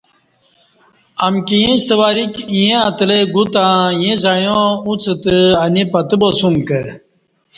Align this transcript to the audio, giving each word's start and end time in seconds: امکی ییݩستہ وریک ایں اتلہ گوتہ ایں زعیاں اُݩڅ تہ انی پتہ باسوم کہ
امکی 1.25 1.57
ییݩستہ 1.63 1.95
وریک 1.99 2.33
ایں 2.53 2.75
اتلہ 2.87 3.17
گوتہ 3.33 3.63
ایں 4.01 4.15
زعیاں 4.23 4.65
اُݩڅ 4.85 5.03
تہ 5.23 5.35
انی 5.63 5.83
پتہ 5.91 6.15
باسوم 6.19 6.55
کہ 6.67 6.81